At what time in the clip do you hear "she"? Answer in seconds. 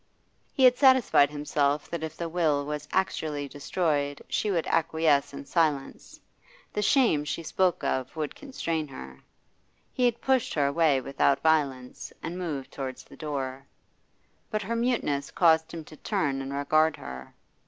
4.27-4.49, 7.23-7.43